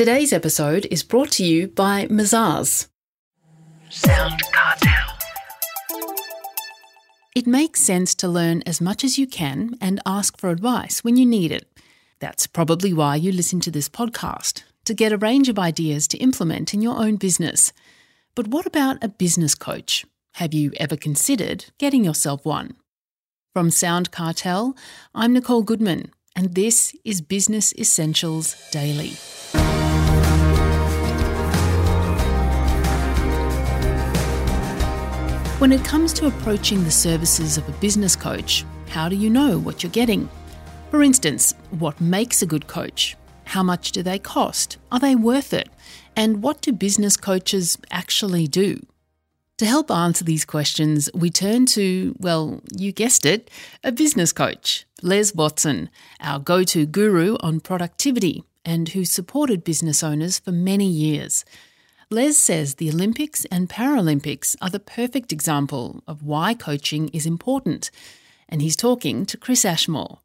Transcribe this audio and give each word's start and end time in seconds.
Today's 0.00 0.32
episode 0.32 0.86
is 0.90 1.02
brought 1.02 1.30
to 1.32 1.44
you 1.44 1.68
by 1.68 2.06
Mazars. 2.06 2.88
Sound 3.90 4.40
Cartel. 4.50 5.18
It 7.36 7.46
makes 7.46 7.82
sense 7.82 8.14
to 8.14 8.26
learn 8.26 8.62
as 8.64 8.80
much 8.80 9.04
as 9.04 9.18
you 9.18 9.26
can 9.26 9.74
and 9.78 10.00
ask 10.06 10.38
for 10.38 10.48
advice 10.48 11.04
when 11.04 11.18
you 11.18 11.26
need 11.26 11.52
it. 11.52 11.70
That's 12.18 12.46
probably 12.46 12.94
why 12.94 13.16
you 13.16 13.30
listen 13.30 13.60
to 13.60 13.70
this 13.70 13.90
podcast, 13.90 14.62
to 14.86 14.94
get 14.94 15.12
a 15.12 15.18
range 15.18 15.50
of 15.50 15.58
ideas 15.58 16.08
to 16.08 16.16
implement 16.16 16.72
in 16.72 16.80
your 16.80 16.96
own 16.96 17.16
business. 17.16 17.74
But 18.34 18.48
what 18.48 18.64
about 18.64 19.04
a 19.04 19.08
business 19.08 19.54
coach? 19.54 20.06
Have 20.36 20.54
you 20.54 20.72
ever 20.80 20.96
considered 20.96 21.66
getting 21.76 22.06
yourself 22.06 22.46
one? 22.46 22.74
From 23.52 23.70
Sound 23.70 24.10
Cartel, 24.10 24.74
I'm 25.14 25.34
Nicole 25.34 25.62
Goodman, 25.62 26.10
and 26.34 26.54
this 26.54 26.96
is 27.04 27.20
Business 27.20 27.74
Essentials 27.74 28.56
Daily. 28.70 29.18
When 35.60 35.72
it 35.72 35.84
comes 35.84 36.14
to 36.14 36.26
approaching 36.26 36.84
the 36.84 36.90
services 36.90 37.58
of 37.58 37.68
a 37.68 37.72
business 37.72 38.16
coach, 38.16 38.64
how 38.88 39.10
do 39.10 39.14
you 39.14 39.28
know 39.28 39.58
what 39.58 39.82
you're 39.82 39.92
getting? 39.92 40.26
For 40.90 41.02
instance, 41.02 41.52
what 41.68 42.00
makes 42.00 42.40
a 42.40 42.46
good 42.46 42.66
coach? 42.66 43.14
How 43.44 43.62
much 43.62 43.92
do 43.92 44.02
they 44.02 44.18
cost? 44.18 44.78
Are 44.90 44.98
they 44.98 45.14
worth 45.14 45.52
it? 45.52 45.68
And 46.16 46.42
what 46.42 46.62
do 46.62 46.72
business 46.72 47.18
coaches 47.18 47.76
actually 47.90 48.46
do? 48.46 48.80
To 49.58 49.66
help 49.66 49.90
answer 49.90 50.24
these 50.24 50.46
questions, 50.46 51.10
we 51.12 51.28
turn 51.28 51.66
to, 51.76 52.16
well, 52.18 52.62
you 52.74 52.90
guessed 52.90 53.26
it, 53.26 53.50
a 53.84 53.92
business 53.92 54.32
coach, 54.32 54.86
Les 55.02 55.34
Watson, 55.34 55.90
our 56.20 56.38
go 56.38 56.64
to 56.64 56.86
guru 56.86 57.36
on 57.40 57.60
productivity 57.60 58.44
and 58.64 58.88
who 58.88 59.04
supported 59.04 59.62
business 59.62 60.02
owners 60.02 60.38
for 60.38 60.52
many 60.52 60.86
years. 60.86 61.44
Les 62.12 62.36
says 62.36 62.74
the 62.74 62.90
Olympics 62.90 63.44
and 63.52 63.68
Paralympics 63.70 64.56
are 64.60 64.68
the 64.68 64.80
perfect 64.80 65.32
example 65.32 66.02
of 66.08 66.24
why 66.24 66.54
coaching 66.54 67.08
is 67.10 67.24
important. 67.24 67.92
And 68.48 68.60
he's 68.60 68.74
talking 68.74 69.24
to 69.26 69.36
Chris 69.36 69.64
Ashmore. 69.64 70.18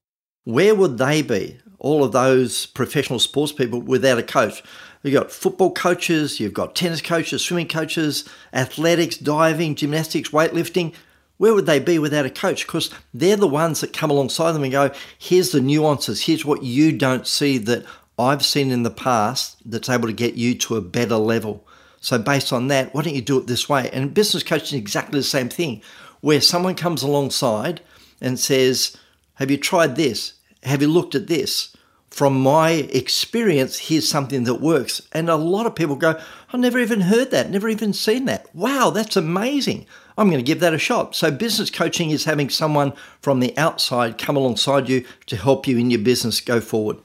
Where 0.46 0.74
would 0.74 0.98
they 0.98 1.22
be, 1.22 1.60
all 1.78 2.04
of 2.04 2.12
those 2.12 2.66
professional 2.66 3.20
sports 3.20 3.52
people, 3.52 3.82
without 3.82 4.18
a 4.18 4.24
coach? 4.24 4.64
You've 5.04 5.14
got 5.14 5.32
football 5.32 5.74
coaches, 5.74 6.40
you've 6.40 6.56
got 6.56 6.74
tennis 6.74 7.04
coaches, 7.04 7.44
swimming 7.44 7.68
coaches, 7.68 8.28
athletics, 8.52 9.18
diving, 9.18 9.76
gymnastics, 9.76 10.30
weightlifting. 10.30 10.92
Where 11.38 11.54
would 11.54 11.68
they 11.68 11.80
be 11.80 12.00
without 12.00 12.26
a 12.26 12.32
coach? 12.32 12.66
Because 12.66 12.90
they're 13.14 13.38
the 13.38 13.46
ones 13.46 13.82
that 13.82 13.94
come 13.94 14.10
alongside 14.10 14.54
them 14.54 14.64
and 14.64 14.72
go, 14.72 14.90
here's 15.20 15.52
the 15.52 15.62
nuances, 15.62 16.22
here's 16.22 16.46
what 16.46 16.64
you 16.64 16.98
don't 16.98 17.28
see 17.28 17.60
that 17.60 17.86
I've 18.18 18.44
seen 18.44 18.72
in 18.72 18.82
the 18.82 18.90
past 18.90 19.58
that's 19.70 19.90
able 19.90 20.08
to 20.08 20.14
get 20.14 20.34
you 20.34 20.56
to 20.56 20.78
a 20.78 20.82
better 20.82 21.18
level. 21.18 21.68
So, 22.06 22.20
based 22.20 22.54
on 22.54 22.68
that, 22.68 22.94
why 22.94 23.02
don't 23.02 23.16
you 23.16 23.22
do 23.24 23.40
it 23.40 23.48
this 23.48 23.68
way? 23.68 23.90
And 23.92 24.14
business 24.14 24.44
coaching 24.44 24.78
is 24.78 24.82
exactly 24.82 25.20
the 25.20 25.24
same 25.24 25.50
thing, 25.50 25.82
where 26.22 26.40
someone 26.40 26.76
comes 26.76 27.02
alongside 27.02 27.82
and 28.22 28.40
says, 28.40 28.96
Have 29.38 29.50
you 29.50 29.58
tried 29.58 29.96
this? 29.96 30.34
Have 30.62 30.84
you 30.84 30.88
looked 30.88 31.16
at 31.16 31.26
this? 31.26 31.76
From 32.12 32.40
my 32.40 32.74
experience, 32.94 33.80
here's 33.80 34.08
something 34.08 34.44
that 34.44 34.62
works. 34.62 35.02
And 35.14 35.32
a 35.32 35.36
lot 35.36 35.66
of 35.66 35.74
people 35.74 35.96
go, 35.96 36.22
I've 36.54 36.60
never 36.60 36.78
even 36.78 37.02
heard 37.02 37.32
that, 37.32 37.50
never 37.50 37.70
even 37.70 37.92
seen 37.92 38.26
that. 38.26 38.56
Wow, 38.56 38.92
that's 38.92 39.18
amazing. 39.18 39.88
I'm 40.16 40.30
going 40.30 40.38
to 40.38 40.46
give 40.46 40.60
that 40.60 40.76
a 40.76 40.78
shot. 40.78 41.16
So, 41.16 41.32
business 41.32 41.72
coaching 41.72 42.12
is 42.12 42.26
having 42.26 42.52
someone 42.52 42.94
from 43.20 43.40
the 43.40 43.58
outside 43.58 44.20
come 44.20 44.38
alongside 44.38 44.90
you 44.90 45.06
to 45.26 45.38
help 45.38 45.68
you 45.68 45.80
in 45.80 45.90
your 45.90 46.02
business 46.02 46.40
go 46.40 46.62
forward. 46.62 46.98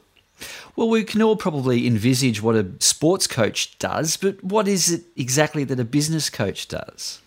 Well, 0.77 0.89
we 0.89 1.05
can 1.05 1.23
all 1.23 1.37
probably 1.37 1.87
envisage 1.87 2.43
what 2.43 2.57
a 2.57 2.67
sports 2.79 3.27
coach 3.27 3.79
does, 3.79 4.17
but 4.17 4.43
what 4.43 4.69
is 4.69 4.91
it 4.91 5.03
exactly 5.17 5.65
that 5.65 5.81
a 5.81 5.85
business 5.85 6.31
coach 6.31 6.69
does? 6.69 7.21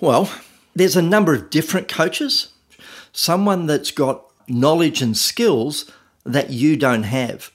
Well, 0.00 0.30
there's 0.74 0.96
a 0.96 1.02
number 1.02 1.34
of 1.34 1.50
different 1.50 1.88
coaches. 1.88 2.48
Someone 3.12 3.66
that's 3.66 3.90
got 3.90 4.24
knowledge 4.48 5.00
and 5.00 5.16
skills 5.16 5.90
that 6.24 6.50
you 6.50 6.76
don't 6.76 7.04
have, 7.04 7.50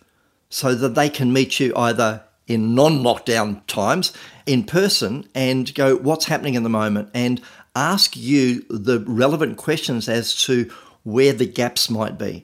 so 0.49 0.73
that 0.75 0.95
they 0.95 1.09
can 1.09 1.33
meet 1.33 1.59
you 1.59 1.75
either 1.75 2.23
in 2.47 2.73
non 2.73 2.99
lockdown 3.03 3.61
times 3.67 4.13
in 4.45 4.63
person 4.63 5.27
and 5.35 5.73
go, 5.75 5.97
What's 5.97 6.25
happening 6.25 6.55
in 6.55 6.63
the 6.63 6.69
moment? 6.69 7.09
and 7.13 7.41
ask 7.75 8.17
you 8.17 8.65
the 8.69 9.03
relevant 9.07 9.55
questions 9.57 10.09
as 10.09 10.35
to 10.35 10.71
where 11.03 11.31
the 11.31 11.45
gaps 11.45 11.89
might 11.89 12.17
be. 12.17 12.43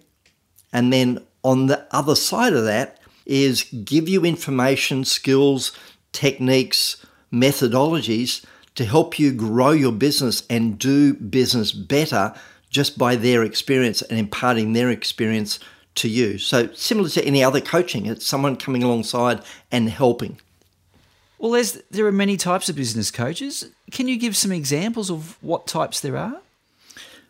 And 0.71 0.93
then 0.93 1.19
on 1.43 1.67
the 1.67 1.85
other 1.91 2.15
side 2.15 2.53
of 2.53 2.63
that 2.65 2.99
is 3.25 3.63
give 3.85 4.09
you 4.09 4.25
information, 4.25 5.05
skills, 5.05 5.71
techniques, 6.11 7.05
methodologies 7.31 8.45
to 8.75 8.85
help 8.85 9.19
you 9.19 9.31
grow 9.31 9.71
your 9.71 9.91
business 9.91 10.43
and 10.49 10.79
do 10.79 11.13
business 11.13 11.71
better 11.71 12.33
just 12.69 12.97
by 12.97 13.15
their 13.15 13.43
experience 13.43 14.01
and 14.01 14.17
imparting 14.17 14.73
their 14.73 14.89
experience 14.89 15.59
to 15.95 16.09
you. 16.09 16.39
So, 16.39 16.71
similar 16.73 17.09
to 17.09 17.23
any 17.23 17.43
other 17.43 17.61
coaching, 17.61 18.07
it's 18.07 18.25
someone 18.25 18.55
coming 18.55 18.81
alongside 18.83 19.41
and 19.71 19.89
helping. 19.89 20.39
Well, 21.37 21.51
there's, 21.51 21.73
there 21.91 22.07
are 22.07 22.11
many 22.11 22.35
types 22.37 22.69
of 22.69 22.75
business 22.75 23.11
coaches. 23.11 23.69
Can 23.91 24.07
you 24.07 24.17
give 24.17 24.35
some 24.35 24.51
examples 24.51 25.11
of 25.11 25.37
what 25.41 25.67
types 25.67 25.99
there 25.99 26.17
are? 26.17 26.39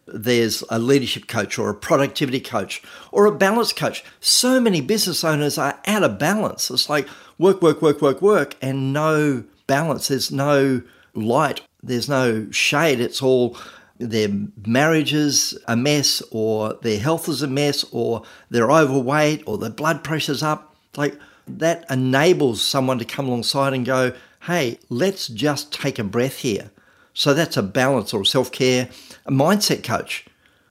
There's 0.05 0.63
a 0.69 0.79
leadership 0.79 1.27
coach 1.27 1.57
or 1.57 1.69
a 1.69 1.75
productivity 1.75 2.39
coach 2.39 2.81
or 3.11 3.25
a 3.25 3.31
balance 3.31 3.73
coach. 3.73 4.03
So 4.19 4.59
many 4.59 4.81
business 4.81 5.23
owners 5.23 5.57
are 5.57 5.79
out 5.85 6.03
of 6.03 6.19
balance. 6.19 6.69
It's 6.69 6.89
like 6.89 7.07
work, 7.37 7.61
work, 7.61 7.81
work, 7.81 8.01
work, 8.01 8.21
work, 8.21 8.55
and 8.61 8.93
no 8.93 9.43
balance. 9.67 10.09
There's 10.09 10.31
no 10.31 10.81
light, 11.13 11.61
there's 11.81 12.09
no 12.09 12.49
shade. 12.51 12.99
It's 12.99 13.21
all 13.21 13.57
their 13.99 14.29
marriage 14.65 15.13
is 15.13 15.57
a 15.67 15.75
mess, 15.75 16.21
or 16.31 16.73
their 16.81 16.99
health 16.99 17.29
is 17.29 17.41
a 17.41 17.47
mess, 17.47 17.85
or 17.91 18.23
they're 18.49 18.71
overweight, 18.71 19.43
or 19.45 19.57
their 19.57 19.69
blood 19.69 20.03
pressure's 20.03 20.43
up. 20.43 20.75
Like 20.97 21.17
that 21.47 21.85
enables 21.89 22.61
someone 22.61 22.99
to 22.99 23.05
come 23.05 23.27
alongside 23.27 23.73
and 23.73 23.85
go, 23.85 24.13
hey, 24.41 24.79
let's 24.89 25.27
just 25.27 25.71
take 25.71 25.99
a 25.99 26.03
breath 26.03 26.37
here. 26.37 26.71
So 27.13 27.33
that's 27.33 27.57
a 27.57 27.63
balance 27.63 28.13
or 28.13 28.25
self 28.25 28.51
care, 28.51 28.89
a 29.25 29.31
mindset 29.31 29.83
coach. 29.83 30.25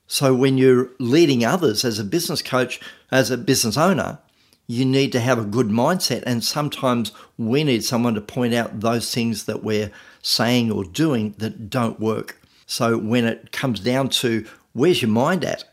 So 0.07 0.35
when 0.35 0.59
you're 0.59 0.91
leading 0.99 1.45
others 1.45 1.85
as 1.85 1.99
a 1.99 2.05
business 2.05 2.43
coach, 2.43 2.81
as 3.11 3.31
a 3.31 3.39
business 3.39 3.77
owner, 3.77 4.19
you 4.67 4.85
need 4.85 5.13
to 5.13 5.21
have 5.21 5.39
a 5.39 5.45
good 5.45 5.69
mindset. 5.69 6.23
And 6.27 6.45
sometimes 6.45 7.13
we 7.39 7.65
need 7.65 7.85
someone 7.85 8.15
to 8.15 8.21
point 8.21 8.55
out 8.55 8.81
those 8.81 9.13
things 9.13 9.45
that 9.45 9.63
we're 9.63 9.91
saying 10.23 10.71
or 10.71 10.85
doing 10.85 11.35
that 11.39 11.71
don't 11.71 12.01
work. 12.01 12.41
So 12.67 12.97
when 12.97 13.25
it 13.25 13.53
comes 13.53 13.81
down 13.81 14.09
to 14.11 14.47
where's 14.73 15.03
your 15.03 15.11
mind 15.11 15.45
at? 15.45 15.65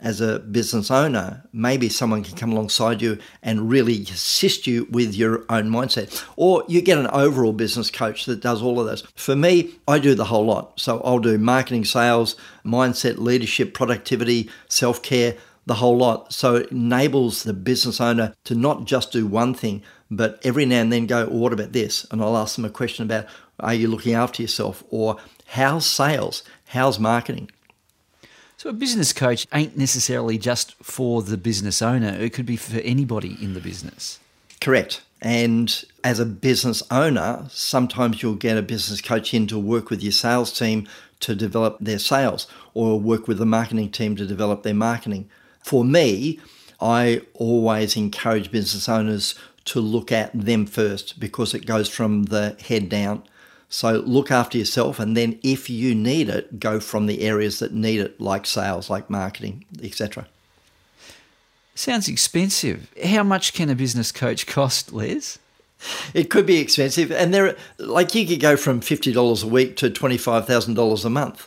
As 0.00 0.20
a 0.20 0.38
business 0.38 0.90
owner, 0.90 1.42
maybe 1.52 1.88
someone 1.88 2.22
can 2.22 2.36
come 2.36 2.52
alongside 2.52 3.00
you 3.00 3.18
and 3.42 3.70
really 3.70 4.02
assist 4.02 4.66
you 4.66 4.86
with 4.90 5.14
your 5.14 5.44
own 5.48 5.70
mindset. 5.70 6.22
Or 6.36 6.64
you 6.68 6.82
get 6.82 6.98
an 6.98 7.06
overall 7.08 7.52
business 7.52 7.90
coach 7.90 8.26
that 8.26 8.40
does 8.40 8.62
all 8.62 8.78
of 8.78 8.86
this. 8.86 9.02
For 9.14 9.34
me, 9.34 9.74
I 9.88 9.98
do 9.98 10.14
the 10.14 10.26
whole 10.26 10.44
lot. 10.44 10.78
So 10.78 11.00
I'll 11.00 11.18
do 11.18 11.38
marketing, 11.38 11.86
sales, 11.86 12.36
mindset, 12.64 13.18
leadership, 13.18 13.72
productivity, 13.72 14.50
self 14.68 15.02
care, 15.02 15.36
the 15.64 15.74
whole 15.74 15.96
lot. 15.96 16.32
So 16.32 16.56
it 16.56 16.70
enables 16.70 17.42
the 17.42 17.54
business 17.54 18.00
owner 18.00 18.34
to 18.44 18.54
not 18.54 18.84
just 18.84 19.12
do 19.12 19.26
one 19.26 19.54
thing, 19.54 19.82
but 20.10 20.40
every 20.44 20.66
now 20.66 20.82
and 20.82 20.92
then 20.92 21.06
go, 21.06 21.26
well, 21.26 21.38
what 21.38 21.52
about 21.52 21.72
this? 21.72 22.06
And 22.10 22.22
I'll 22.22 22.36
ask 22.36 22.56
them 22.56 22.64
a 22.64 22.70
question 22.70 23.04
about, 23.04 23.26
are 23.60 23.74
you 23.74 23.88
looking 23.88 24.14
after 24.14 24.42
yourself? 24.42 24.84
Or 24.90 25.16
how's 25.46 25.86
sales? 25.86 26.42
How's 26.66 26.98
marketing? 26.98 27.50
So 28.58 28.70
a 28.70 28.72
business 28.72 29.12
coach 29.12 29.46
ain't 29.52 29.76
necessarily 29.76 30.38
just 30.38 30.74
for 30.82 31.22
the 31.22 31.36
business 31.36 31.82
owner. 31.82 32.16
It 32.18 32.32
could 32.32 32.46
be 32.46 32.56
for 32.56 32.78
anybody 32.78 33.36
in 33.42 33.52
the 33.52 33.60
business. 33.60 34.18
Correct. 34.62 35.02
And 35.20 35.84
as 36.02 36.18
a 36.20 36.24
business 36.24 36.82
owner, 36.90 37.46
sometimes 37.50 38.22
you'll 38.22 38.34
get 38.34 38.56
a 38.56 38.62
business 38.62 39.02
coach 39.02 39.34
in 39.34 39.46
to 39.48 39.58
work 39.58 39.90
with 39.90 40.02
your 40.02 40.12
sales 40.12 40.56
team 40.58 40.88
to 41.20 41.34
develop 41.34 41.78
their 41.80 41.98
sales 41.98 42.46
or 42.72 42.98
work 42.98 43.28
with 43.28 43.38
the 43.38 43.46
marketing 43.46 43.90
team 43.90 44.16
to 44.16 44.26
develop 44.26 44.62
their 44.62 44.74
marketing. 44.74 45.28
For 45.62 45.84
me, 45.84 46.40
I 46.80 47.22
always 47.34 47.96
encourage 47.96 48.50
business 48.50 48.88
owners 48.88 49.34
to 49.66 49.80
look 49.80 50.12
at 50.12 50.30
them 50.32 50.64
first 50.66 51.20
because 51.20 51.54
it 51.54 51.66
goes 51.66 51.88
from 51.88 52.24
the 52.24 52.56
head 52.60 52.88
down. 52.88 53.22
So 53.76 54.02
look 54.06 54.30
after 54.30 54.56
yourself, 54.56 54.98
and 54.98 55.14
then 55.14 55.38
if 55.42 55.68
you 55.68 55.94
need 55.94 56.30
it, 56.30 56.58
go 56.58 56.80
from 56.80 57.04
the 57.04 57.20
areas 57.20 57.58
that 57.58 57.74
need 57.74 58.00
it, 58.00 58.18
like 58.18 58.46
sales, 58.46 58.88
like 58.88 59.10
marketing, 59.10 59.66
etc. 59.82 60.26
Sounds 61.74 62.08
expensive. 62.08 62.90
How 63.04 63.22
much 63.22 63.52
can 63.52 63.68
a 63.68 63.74
business 63.74 64.12
coach 64.12 64.46
cost, 64.46 64.94
Les? 64.94 65.38
It 66.14 66.30
could 66.30 66.46
be 66.46 66.56
expensive, 66.56 67.12
and 67.12 67.34
there, 67.34 67.54
like 67.76 68.14
you 68.14 68.26
could 68.26 68.40
go 68.40 68.56
from 68.56 68.80
fifty 68.80 69.12
dollars 69.12 69.42
a 69.42 69.46
week 69.46 69.76
to 69.76 69.90
twenty 69.90 70.16
five 70.16 70.46
thousand 70.46 70.72
dollars 70.72 71.04
a 71.04 71.10
month. 71.10 71.46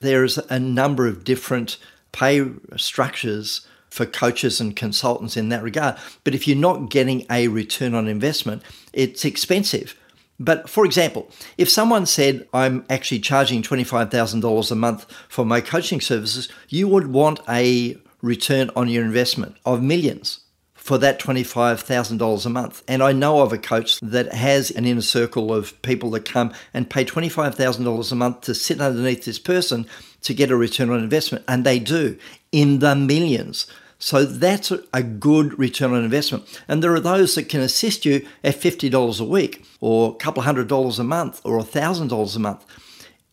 There 0.00 0.24
is 0.24 0.38
a 0.38 0.58
number 0.58 1.06
of 1.06 1.24
different 1.24 1.76
pay 2.12 2.42
structures 2.78 3.66
for 3.90 4.06
coaches 4.06 4.62
and 4.62 4.74
consultants 4.74 5.36
in 5.36 5.50
that 5.50 5.62
regard. 5.62 5.98
But 6.24 6.34
if 6.34 6.48
you're 6.48 6.56
not 6.56 6.88
getting 6.88 7.26
a 7.30 7.48
return 7.48 7.92
on 7.92 8.08
investment, 8.08 8.62
it's 8.94 9.26
expensive. 9.26 9.94
But 10.40 10.70
for 10.70 10.86
example, 10.86 11.30
if 11.58 11.68
someone 11.68 12.06
said, 12.06 12.48
I'm 12.54 12.84
actually 12.88 13.20
charging 13.20 13.62
$25,000 13.62 14.70
a 14.70 14.74
month 14.74 15.06
for 15.28 15.44
my 15.44 15.60
coaching 15.60 16.00
services, 16.00 16.48
you 16.68 16.88
would 16.88 17.08
want 17.08 17.40
a 17.46 17.96
return 18.22 18.70
on 18.74 18.88
your 18.88 19.04
investment 19.04 19.56
of 19.66 19.82
millions 19.82 20.40
for 20.74 20.96
that 20.96 21.20
$25,000 21.20 22.46
a 22.46 22.48
month. 22.48 22.82
And 22.88 23.02
I 23.02 23.12
know 23.12 23.42
of 23.42 23.52
a 23.52 23.58
coach 23.58 24.00
that 24.00 24.32
has 24.32 24.70
an 24.70 24.86
inner 24.86 25.02
circle 25.02 25.52
of 25.52 25.80
people 25.82 26.10
that 26.12 26.24
come 26.24 26.54
and 26.72 26.88
pay 26.88 27.04
$25,000 27.04 28.12
a 28.12 28.14
month 28.14 28.40
to 28.42 28.54
sit 28.54 28.80
underneath 28.80 29.26
this 29.26 29.38
person 29.38 29.86
to 30.22 30.32
get 30.32 30.50
a 30.50 30.56
return 30.56 30.88
on 30.88 31.00
investment. 31.00 31.44
And 31.46 31.64
they 31.64 31.78
do 31.78 32.18
in 32.50 32.78
the 32.78 32.96
millions. 32.96 33.66
So 34.00 34.24
that's 34.24 34.72
a 34.94 35.02
good 35.02 35.58
return 35.58 35.92
on 35.92 36.02
investment. 36.02 36.60
And 36.66 36.82
there 36.82 36.94
are 36.94 37.00
those 37.00 37.34
that 37.34 37.50
can 37.50 37.60
assist 37.60 38.06
you 38.06 38.26
at 38.42 38.56
$50 38.56 39.20
a 39.20 39.24
week 39.24 39.64
or 39.78 40.10
a 40.10 40.14
couple 40.14 40.42
hundred 40.42 40.68
dollars 40.68 40.98
a 40.98 41.04
month 41.04 41.40
or 41.44 41.58
a 41.58 41.62
$1,000 41.62 42.36
a 42.36 42.38
month. 42.38 42.64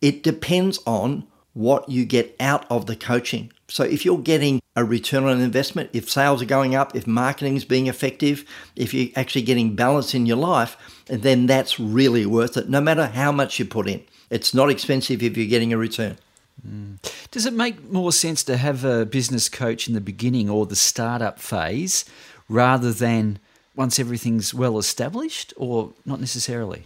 It 0.02 0.24
depends 0.24 0.80
on 0.86 1.26
what 1.54 1.88
you 1.90 2.06
get 2.06 2.36
out 2.40 2.66
of 2.70 2.86
the 2.86 2.98
coaching. 2.98 3.52
So 3.70 3.84
if 3.84 4.04
you're 4.06 4.20
getting 4.20 4.62
a 4.76 4.84
return 4.84 5.24
on 5.24 5.42
investment, 5.42 5.90
if 5.94 6.10
sales 6.10 6.42
are 6.42 6.46
going 6.46 6.76
up, 6.76 6.96
if 6.96 7.08
marketing 7.08 7.56
is 7.56 7.66
being 7.66 7.88
effective, 7.88 8.46
if 8.76 8.94
you're 8.94 9.10
actually 9.16 9.42
getting 9.44 9.74
balance 9.74 10.14
in 10.14 10.26
your 10.26 10.38
life, 10.38 10.78
then 11.08 11.48
that's 11.48 11.80
really 11.80 12.26
worth 12.26 12.58
it, 12.58 12.70
no 12.70 12.82
matter 12.82 13.08
how 13.08 13.32
much 13.32 13.58
you 13.58 13.66
put 13.66 13.88
in. 13.88 14.04
It's 14.30 14.54
not 14.54 14.70
expensive 14.70 15.24
if 15.24 15.38
you're 15.38 15.48
getting 15.48 15.72
a 15.72 15.78
return. 15.78 16.18
Mm. 16.66 16.98
Does 17.32 17.46
it 17.46 17.54
make 17.54 17.92
more 17.92 18.12
sense 18.12 18.44
to 18.46 18.58
have 18.58 18.84
a 18.86 19.06
business 19.06 19.50
coach 19.50 19.88
in 19.88 19.94
the 19.94 20.02
beginning 20.02 20.50
or 20.50 20.66
the 20.66 20.76
startup 20.76 21.40
phase 21.40 22.06
rather 22.50 22.92
than 22.92 23.40
once 23.76 24.00
everything's 24.00 24.54
well 24.54 24.78
established, 24.78 25.54
or 25.56 25.94
not 26.06 26.20
necessarily? 26.20 26.84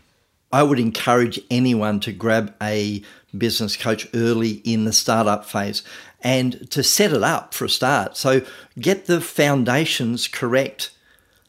I 0.51 0.63
would 0.63 0.79
encourage 0.79 1.39
anyone 1.49 2.01
to 2.01 2.11
grab 2.11 2.53
a 2.61 3.01
business 3.37 3.77
coach 3.77 4.07
early 4.13 4.61
in 4.65 4.83
the 4.83 4.91
startup 4.91 5.45
phase 5.45 5.83
and 6.21 6.69
to 6.71 6.83
set 6.83 7.13
it 7.13 7.23
up 7.23 7.53
for 7.53 7.65
a 7.65 7.69
start. 7.69 8.17
So 8.17 8.41
get 8.77 9.05
the 9.05 9.21
foundations 9.21 10.27
correct, 10.27 10.91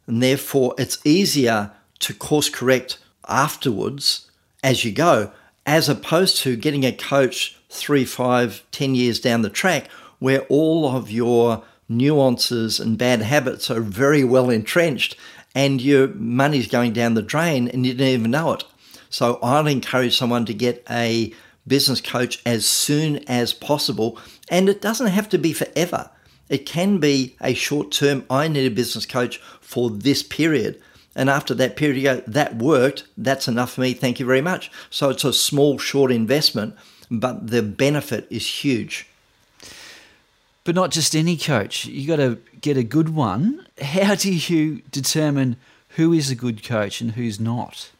and 0.07 0.23
therefore 0.23 0.75
it's 0.79 1.05
easier 1.05 1.73
to 2.01 2.15
course 2.15 2.49
correct 2.49 2.99
afterwards 3.29 4.31
as 4.63 4.85
you 4.85 4.93
go, 4.93 5.33
as 5.67 5.89
opposed 5.89 6.37
to 6.39 6.57
getting 6.57 6.85
a 6.85 6.93
coach 6.93 7.59
three, 7.73 8.05
five, 8.05 8.63
ten 8.71 8.95
years 8.95 9.19
down 9.19 9.43
the 9.43 9.51
track 9.51 9.91
where 10.19 10.43
all 10.43 10.95
of 10.95 11.11
your 11.11 11.65
nuances 11.89 12.79
and 12.79 12.99
bad 12.99 13.23
habits 13.23 13.71
are 13.71 13.81
very 13.81 14.23
well 14.23 14.51
entrenched 14.51 15.17
and 15.55 15.81
your 15.81 16.09
money's 16.09 16.69
going 16.69 16.93
down 16.93 17.15
the 17.15 17.23
drain 17.23 17.69
and 17.69 17.85
you 17.85 17.93
didn't 17.93 18.21
even 18.21 18.31
know 18.31 18.53
it. 18.53 18.65
So 19.11 19.39
I'd 19.43 19.67
encourage 19.67 20.17
someone 20.17 20.47
to 20.47 20.55
get 20.55 20.85
a 20.89 21.35
business 21.67 22.01
coach 22.01 22.41
as 22.47 22.67
soon 22.67 23.19
as 23.29 23.53
possible. 23.53 24.19
And 24.49 24.69
it 24.69 24.81
doesn't 24.81 25.09
have 25.09 25.29
to 25.31 25.39
be 25.39 25.53
forever. 25.53 26.11
It 26.49 26.67
can 26.67 26.99
be 26.99 27.37
a 27.41 27.55
short 27.55 27.93
term, 27.93 28.25
I 28.29 28.49
need 28.49 28.67
a 28.67 28.75
business 28.75 29.07
coach 29.07 29.39
for 29.61 29.91
this 29.91 30.23
period. 30.23 30.81
And 31.15 31.29
after 31.29 31.55
that 31.55 31.77
period, 31.77 31.97
you 31.97 32.03
go, 32.05 32.23
that 32.27 32.57
worked, 32.57 33.05
that's 33.17 33.49
enough 33.49 33.73
for 33.73 33.83
me, 33.83 33.93
thank 33.93 34.19
you 34.19 34.27
very 34.27 34.41
much. 34.41 34.71
So 34.91 35.11
it's 35.11 35.25
a 35.25 35.33
small, 35.33 35.79
short 35.79 36.11
investment, 36.11 36.75
but 37.13 37.49
the 37.49 37.63
benefit 37.63 38.27
is 38.31 38.47
huge. 38.47 39.07
But 40.65 40.75
not 40.75 40.91
just 40.91 41.15
any 41.15 41.37
coach. 41.37 41.85
You 41.85 42.07
got 42.09 42.17
to 42.17 42.39
get 42.61 42.77
a 42.77 42.83
good 42.83 43.11
one. 43.11 43.67
How 43.81 44.15
do 44.15 44.33
you 44.33 44.83
determine 44.91 45.57
who 45.91 46.13
is 46.13 46.31
a 46.31 46.35
good 46.35 46.65
coach 46.65 47.01
and 47.01 47.13
who's 47.13 47.39
not? 47.39 47.91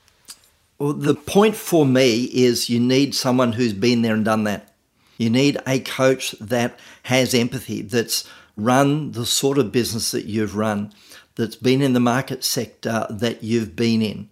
Well, 0.79 0.95
the 0.95 1.15
point 1.15 1.57
for 1.57 1.85
me 1.85 2.25
is 2.25 2.71
you 2.71 2.81
need 2.81 3.15
someone 3.15 3.53
who's 3.53 3.75
been 3.75 4.03
there 4.03 4.15
and 4.15 4.25
done 4.25 4.45
that. 4.45 4.73
You 5.19 5.29
need 5.29 5.59
a 5.67 5.79
coach 5.81 6.33
that 6.41 6.79
has 7.05 7.35
empathy, 7.35 7.83
that's 7.83 8.27
run 8.57 9.13
the 9.13 9.27
sort 9.27 9.59
of 9.59 9.73
business 9.73 10.11
that 10.13 10.25
you've 10.25 10.57
run, 10.57 10.93
that's 11.37 11.57
been 11.57 11.83
in 11.83 11.93
the 11.93 12.01
market 12.01 12.43
sector 12.45 13.07
that 13.11 13.43
you've 13.45 13.77
been 13.77 14.03
in. 14.03 14.29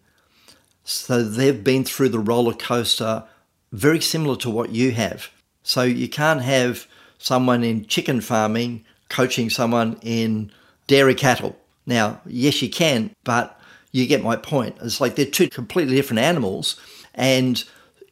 So 0.84 1.22
they've 1.22 1.62
been 1.62 1.84
through 1.84 2.08
the 2.08 2.18
roller 2.18 2.54
coaster 2.54 3.24
very 3.72 4.00
similar 4.00 4.36
to 4.36 4.50
what 4.50 4.70
you 4.70 4.92
have. 4.92 5.30
So 5.62 5.82
you 5.82 6.08
can't 6.08 6.42
have 6.42 6.86
someone 7.18 7.62
in 7.62 7.86
chicken 7.86 8.20
farming 8.20 8.84
coaching 9.08 9.50
someone 9.50 9.98
in 10.02 10.50
dairy 10.86 11.14
cattle. 11.14 11.56
Now, 11.84 12.20
yes, 12.24 12.62
you 12.62 12.70
can, 12.70 13.14
but 13.24 13.60
you 13.92 14.06
get 14.06 14.22
my 14.22 14.36
point. 14.36 14.76
It's 14.80 15.00
like 15.00 15.16
they're 15.16 15.26
two 15.26 15.48
completely 15.48 15.96
different 15.96 16.20
animals. 16.20 16.80
And 17.14 17.62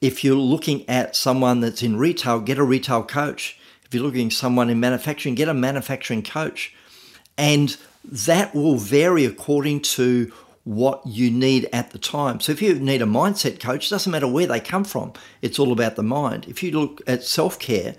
if 0.01 0.23
you're 0.23 0.37
looking 0.37 0.89
at 0.89 1.17
someone 1.17 1.61
that's 1.61 1.83
in 1.83 1.97
retail, 1.97 2.41
get 2.41 2.59
a 2.59 2.65
retail 2.65 3.03
coach. 3.05 3.59
If 3.85 3.95
you're 3.95 4.03
looking 4.03 4.27
at 4.27 4.33
someone 4.33 4.69
in 4.69 4.81
manufacturing, 4.81 5.35
get 5.35 5.49
a 5.49 5.55
manufacturing 5.55 6.23
coach. 6.23 6.75
And 7.39 7.77
that 8.05 8.55
will 8.55 8.77
vary 8.77 9.25
according 9.25 9.81
to 9.83 10.33
what 10.65 11.07
you 11.07 11.31
need 11.31 11.69
at 11.73 11.91
the 11.91 11.99
time. 11.99 12.41
So 12.41 12.53
if 12.53 12.61
you 12.61 12.75
need 12.75 13.03
a 13.03 13.07
mindset 13.07 13.61
coach, 13.61 13.87
it 13.87 13.91
doesn't 13.91 14.13
matter 14.13 14.29
where 14.29 14.47
they 14.47 14.61
come 14.61 14.85
from. 14.85 15.13
It's 15.41 15.59
all 15.59 15.73
about 15.73 15.97
the 15.97 16.03
mind. 16.03 16.47
If 16.47 16.63
you 16.63 16.73
look 16.73 17.01
at 17.07 17.23
self-care, 17.23 17.95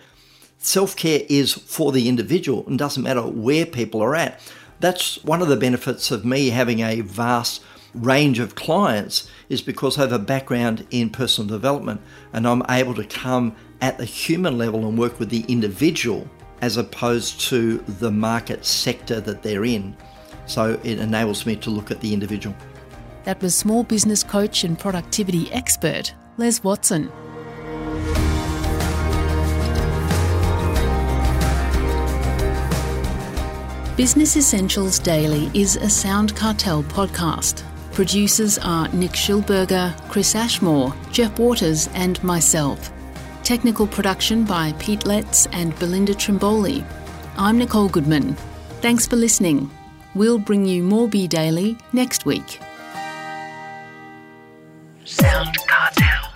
self-care 0.59 1.21
is 1.29 1.53
for 1.53 1.91
the 1.91 2.07
individual 2.07 2.65
and 2.67 2.77
doesn't 2.77 3.03
matter 3.03 3.23
where 3.23 3.65
people 3.65 4.01
are 4.01 4.15
at. 4.15 4.39
That's 4.79 5.23
one 5.23 5.41
of 5.41 5.47
the 5.47 5.57
benefits 5.57 6.11
of 6.11 6.23
me 6.25 6.49
having 6.49 6.79
a 6.81 7.01
vast 7.01 7.61
range 7.95 8.39
of 8.39 8.55
clients 8.55 9.27
is 9.49 9.61
because 9.61 9.97
I 9.97 10.01
have 10.01 10.11
a 10.11 10.19
background 10.19 10.85
in 10.91 11.09
personal 11.09 11.49
development 11.49 12.01
and 12.33 12.47
I'm 12.47 12.63
able 12.69 12.93
to 12.93 13.03
come 13.03 13.55
at 13.81 13.97
the 13.97 14.05
human 14.05 14.57
level 14.57 14.87
and 14.87 14.97
work 14.97 15.19
with 15.19 15.29
the 15.29 15.43
individual 15.47 16.29
as 16.61 16.77
opposed 16.77 17.39
to 17.39 17.79
the 17.79 18.11
market 18.11 18.65
sector 18.65 19.19
that 19.21 19.41
they're 19.41 19.65
in. 19.65 19.95
So 20.49 20.79
it 20.83 20.97
enables 20.99 21.45
me 21.45 21.55
to 21.57 21.69
look 21.69 21.91
at 21.91 22.01
the 22.01 22.11
individual. 22.11 22.55
That 23.23 23.39
was 23.41 23.53
small 23.53 23.83
business 23.83 24.23
coach 24.23 24.63
and 24.63 24.77
productivity 24.77 25.51
expert 25.51 26.15
Les 26.37 26.63
Watson. 26.63 27.11
Business 33.95 34.37
Essentials 34.37 34.97
Daily 34.97 35.51
is 35.53 35.75
a 35.75 35.89
Sound 35.89 36.35
Cartel 36.35 36.81
podcast. 36.83 37.63
Producers 37.91 38.57
are 38.57 38.87
Nick 38.89 39.11
Schilberger, 39.11 39.93
Chris 40.09 40.33
Ashmore, 40.33 40.95
Jeff 41.11 41.37
Waters, 41.37 41.89
and 41.93 42.23
myself. 42.23 42.91
Technical 43.43 43.85
production 43.85 44.45
by 44.45 44.73
Pete 44.79 45.05
Letts 45.05 45.47
and 45.47 45.77
Belinda 45.77 46.13
Trimboli. 46.13 46.83
I'm 47.37 47.59
Nicole 47.59 47.89
Goodman. 47.89 48.35
Thanks 48.81 49.05
for 49.05 49.17
listening. 49.17 49.69
We'll 50.19 50.37
bring 50.37 50.65
you 50.65 50.83
more 50.83 51.07
B 51.07 51.29
Daily 51.29 51.77
next 51.93 52.25
week. 52.25 52.59
Sound 55.05 55.55
Cartel. 55.65 56.33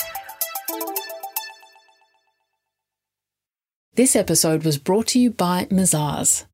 This 3.95 4.15
episode 4.15 4.63
was 4.63 4.77
brought 4.77 5.07
to 5.07 5.19
you 5.19 5.31
by 5.31 5.65
Mazars. 5.65 6.45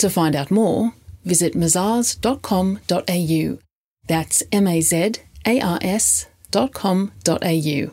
To 0.00 0.10
find 0.10 0.34
out 0.34 0.50
more, 0.50 0.94
visit 1.24 1.54
mazars.com.au. 1.54 3.58
That's 4.08 4.42
M 4.50 4.66
A 4.66 4.80
Z 4.80 5.12
A 5.46 5.60
R 5.60 5.78
S 5.82 6.26
dot 6.50 6.72
com 6.72 7.12
dot 7.22 7.44
au. 7.44 7.92